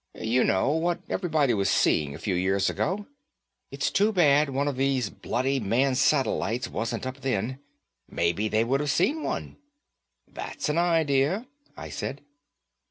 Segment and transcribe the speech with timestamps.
[0.19, 3.05] "You know, what everybody was seeing a few years ago.
[3.69, 7.59] It's too bad one of these bloody manned satellites wasn't up then.
[8.09, 9.57] Maybe they would've seen one."
[10.27, 11.45] "That's an idea,"
[11.77, 12.23] I said.